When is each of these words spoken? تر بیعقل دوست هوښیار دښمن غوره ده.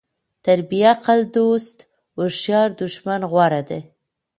تر 0.43 0.59
بیعقل 0.69 1.21
دوست 1.35 1.77
هوښیار 2.17 2.69
دښمن 2.81 3.21
غوره 3.31 3.61
ده. 3.69 3.79